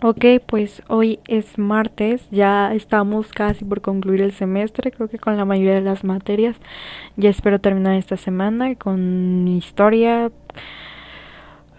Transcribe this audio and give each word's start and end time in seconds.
Ok, 0.00 0.24
pues 0.46 0.80
hoy 0.86 1.18
es 1.26 1.58
martes, 1.58 2.30
ya 2.30 2.72
estamos 2.72 3.32
casi 3.32 3.64
por 3.64 3.80
concluir 3.80 4.20
el 4.22 4.30
semestre, 4.30 4.92
creo 4.92 5.08
que 5.08 5.18
con 5.18 5.36
la 5.36 5.44
mayoría 5.44 5.74
de 5.74 5.80
las 5.80 6.04
materias. 6.04 6.56
Ya 7.16 7.30
espero 7.30 7.60
terminar 7.60 7.94
esta 7.94 8.16
semana 8.16 8.76
con 8.76 9.48
historia. 9.48 10.30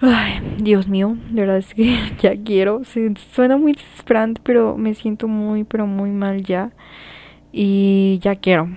Ay, 0.01 0.41
Dios 0.57 0.89
mío, 0.89 1.15
de 1.29 1.41
verdad 1.41 1.59
es 1.59 1.73
que 1.73 1.97
ya 2.21 2.35
quiero. 2.35 2.81
suena 3.31 3.55
muy 3.55 3.71
desesperante, 3.71 4.41
pero 4.43 4.75
me 4.75 4.95
siento 4.95 5.29
muy, 5.29 5.63
pero 5.63 5.87
muy 5.87 6.09
mal 6.11 6.43
ya. 6.43 6.71
Y 7.53 8.19
ya 8.21 8.35
quiero, 8.35 8.67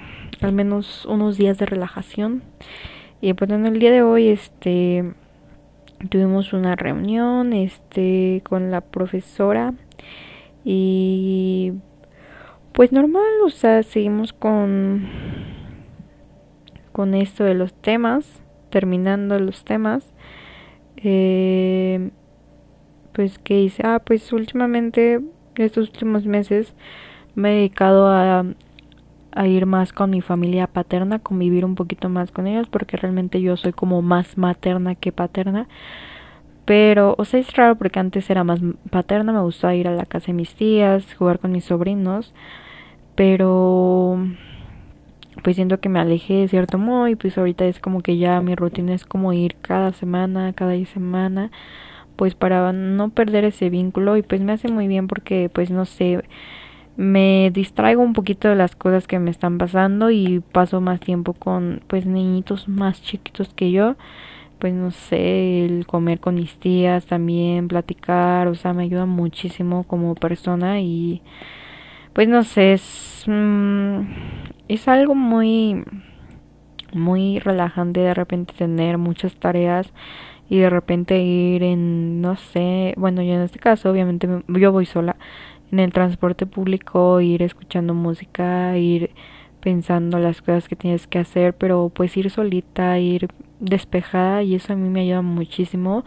al 0.40 0.52
menos 0.52 1.04
unos 1.06 1.36
días 1.36 1.58
de 1.58 1.66
relajación. 1.66 2.44
Y 3.20 3.34
pues 3.34 3.50
en 3.50 3.66
el 3.66 3.80
día 3.80 3.90
de 3.90 4.02
hoy, 4.02 4.28
este 4.28 5.14
tuvimos 6.08 6.52
una 6.52 6.76
reunión 6.76 7.52
este 7.52 8.42
con 8.44 8.70
la 8.70 8.80
profesora 8.80 9.74
y 10.64 11.72
pues 12.72 12.92
normal 12.92 13.24
o 13.44 13.50
sea 13.50 13.82
seguimos 13.82 14.32
con 14.32 15.06
con 16.92 17.14
esto 17.14 17.44
de 17.44 17.54
los 17.54 17.74
temas 17.74 18.42
terminando 18.70 19.38
los 19.38 19.64
temas 19.64 20.12
eh, 20.96 22.10
pues 23.12 23.38
que 23.38 23.60
hice 23.60 23.82
ah 23.84 24.00
pues 24.04 24.32
últimamente 24.32 25.20
estos 25.56 25.88
últimos 25.88 26.26
meses 26.26 26.74
me 27.34 27.50
he 27.50 27.56
dedicado 27.56 28.08
a 28.08 28.44
a 29.34 29.46
ir 29.46 29.66
más 29.66 29.92
con 29.92 30.10
mi 30.10 30.20
familia 30.20 30.66
paterna, 30.66 31.18
convivir 31.18 31.64
un 31.64 31.74
poquito 31.74 32.08
más 32.08 32.30
con 32.30 32.46
ellos, 32.46 32.68
porque 32.68 32.96
realmente 32.96 33.40
yo 33.40 33.56
soy 33.56 33.72
como 33.72 34.02
más 34.02 34.38
materna 34.38 34.94
que 34.94 35.12
paterna. 35.12 35.68
Pero, 36.64 37.14
o 37.18 37.24
sea, 37.24 37.40
es 37.40 37.54
raro 37.56 37.76
porque 37.76 37.98
antes 37.98 38.30
era 38.30 38.44
más 38.44 38.60
paterna, 38.90 39.32
me 39.32 39.40
gustaba 39.40 39.74
ir 39.74 39.88
a 39.88 39.92
la 39.92 40.06
casa 40.06 40.28
de 40.28 40.34
mis 40.34 40.54
tías, 40.54 41.12
jugar 41.14 41.40
con 41.40 41.52
mis 41.52 41.64
sobrinos, 41.64 42.32
pero 43.16 44.18
pues 45.42 45.56
siento 45.56 45.80
que 45.80 45.88
me 45.88 45.98
alejé 45.98 46.34
de 46.34 46.48
cierto 46.48 46.78
modo 46.78 47.08
y 47.08 47.16
pues 47.16 47.36
ahorita 47.36 47.64
es 47.64 47.80
como 47.80 48.02
que 48.02 48.18
ya 48.18 48.40
mi 48.40 48.54
rutina 48.54 48.94
es 48.94 49.04
como 49.04 49.32
ir 49.32 49.56
cada 49.60 49.92
semana, 49.92 50.52
cada 50.52 50.72
semana, 50.86 51.50
pues 52.16 52.34
para 52.34 52.72
no 52.72 53.10
perder 53.10 53.44
ese 53.44 53.70
vínculo 53.70 54.16
y 54.16 54.22
pues 54.22 54.40
me 54.40 54.52
hace 54.52 54.68
muy 54.68 54.86
bien 54.88 55.08
porque 55.08 55.50
pues 55.52 55.70
no 55.70 55.84
sé, 55.84 56.22
me 56.96 57.50
distraigo 57.52 58.02
un 58.02 58.12
poquito 58.12 58.48
de 58.48 58.56
las 58.56 58.76
cosas 58.76 59.06
que 59.06 59.18
me 59.18 59.30
están 59.30 59.58
pasando 59.58 60.10
y 60.10 60.40
paso 60.40 60.80
más 60.80 61.00
tiempo 61.00 61.32
con 61.32 61.80
pues 61.86 62.06
niñitos 62.06 62.68
más 62.68 63.02
chiquitos 63.02 63.54
que 63.54 63.72
yo. 63.72 63.96
Pues 64.58 64.74
no 64.74 64.92
sé 64.92 65.64
el 65.64 65.86
comer 65.86 66.20
con 66.20 66.36
mis 66.36 66.56
tías 66.56 67.06
también 67.06 67.66
platicar 67.66 68.46
o 68.46 68.54
sea 68.54 68.72
me 68.72 68.84
ayuda 68.84 69.06
muchísimo 69.06 69.84
como 69.84 70.14
persona 70.14 70.80
y 70.80 71.20
pues 72.12 72.28
no 72.28 72.44
sé 72.44 72.74
es 72.74 73.24
mm, 73.26 74.02
es 74.68 74.86
algo 74.88 75.14
muy 75.16 75.84
muy 76.92 77.38
relajante 77.40 78.00
de 78.00 78.14
repente 78.14 78.54
tener 78.56 78.98
muchas 78.98 79.34
tareas 79.34 79.92
y 80.48 80.58
de 80.58 80.70
repente 80.70 81.20
ir 81.20 81.62
en 81.62 82.20
no 82.20 82.36
sé 82.36 82.94
bueno 82.96 83.22
yo 83.22 83.34
en 83.34 83.40
este 83.40 83.58
caso 83.58 83.90
obviamente 83.90 84.28
yo 84.48 84.72
voy 84.72 84.86
sola 84.86 85.16
en 85.72 85.80
el 85.80 85.92
transporte 85.92 86.46
público, 86.46 87.20
ir 87.20 87.42
escuchando 87.42 87.94
música, 87.94 88.76
ir 88.76 89.10
pensando 89.60 90.18
las 90.18 90.42
cosas 90.42 90.68
que 90.68 90.76
tienes 90.76 91.06
que 91.06 91.18
hacer, 91.18 91.54
pero 91.54 91.90
pues 91.94 92.16
ir 92.16 92.30
solita, 92.30 92.98
ir 92.98 93.28
despejada 93.58 94.42
y 94.42 94.54
eso 94.54 94.74
a 94.74 94.76
mí 94.76 94.88
me 94.90 95.00
ayuda 95.00 95.22
muchísimo. 95.22 96.04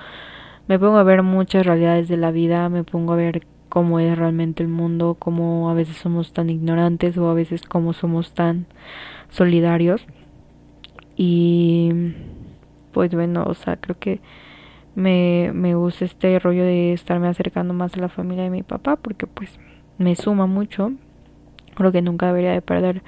Me 0.67 0.77
pongo 0.77 0.97
a 0.97 1.03
ver 1.03 1.23
muchas 1.23 1.66
realidades 1.66 2.08
de 2.08 2.17
la 2.17 2.31
vida, 2.31 2.69
me 2.69 2.83
pongo 2.83 3.13
a 3.13 3.16
ver 3.16 3.47
cómo 3.69 3.99
es 3.99 4.17
realmente 4.17 4.61
el 4.61 4.69
mundo, 4.69 5.16
cómo 5.17 5.69
a 5.69 5.73
veces 5.73 5.97
somos 5.97 6.31
tan 6.31 6.49
ignorantes 6.49 7.17
o 7.17 7.30
a 7.30 7.33
veces 7.33 7.63
cómo 7.63 7.93
somos 7.93 8.33
tan 8.33 8.67
solidarios. 9.30 10.05
Y 11.17 11.92
pues 12.92 13.14
bueno, 13.14 13.45
o 13.47 13.53
sea, 13.55 13.77
creo 13.77 13.97
que 13.97 14.21
me, 14.95 15.52
me 15.54 15.76
gusta 15.76 16.06
este 16.06 16.39
rollo 16.39 16.64
de 16.64 16.94
estarme 16.94 17.28
acercando 17.28 17.73
más 17.73 17.95
a 17.95 18.00
la 18.00 18.10
familia 18.10 18.45
de 18.45 18.50
mi 18.50 18.64
papá 18.64 18.95
porque 18.95 19.28
pues 19.28 19.60
me 19.98 20.16
suma 20.16 20.48
mucho. 20.48 20.94
Creo 21.76 21.92
que 21.92 22.02
nunca 22.02 22.28
debería 22.28 22.52
de 22.52 22.61
perder 22.61 23.04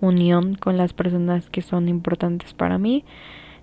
unión 0.00 0.54
con 0.54 0.76
las 0.76 0.92
personas 0.92 1.48
que 1.50 1.62
son 1.62 1.88
importantes 1.88 2.54
para 2.54 2.78
mí 2.78 3.04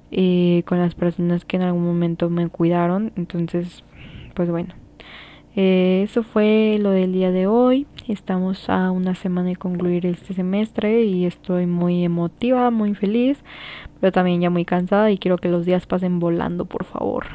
y 0.09 0.63
con 0.63 0.80
las 0.80 0.96
personas 0.96 1.46
que 1.46 1.58
en 1.58 1.63
algún 1.63 1.86
momento 1.86 2.30
me 2.30 2.47
cuidaron. 2.47 3.12
Entonces, 3.16 3.84
pues 4.34 4.50
bueno. 4.50 4.84
Eh, 5.55 6.01
eso 6.03 6.23
fue 6.23 6.77
lo 6.81 6.91
del 6.91 7.13
día 7.13 7.31
de 7.31 7.47
hoy. 7.47 7.88
Estamos 8.07 8.69
a 8.69 8.91
una 8.91 9.16
semana 9.16 9.49
de 9.49 9.55
concluir 9.55 10.05
este 10.05 10.33
semestre 10.33 11.03
y 11.03 11.25
estoy 11.25 11.66
muy 11.66 12.03
emotiva, 12.03 12.69
muy 12.71 12.93
feliz, 12.93 13.38
pero 14.01 14.11
también 14.11 14.41
ya 14.41 14.49
muy 14.49 14.65
cansada 14.65 15.11
y 15.11 15.17
quiero 15.17 15.38
que 15.38 15.49
los 15.49 15.65
días 15.65 15.85
pasen 15.85 16.19
volando, 16.19 16.65
por 16.65 16.83
favor. 16.83 17.27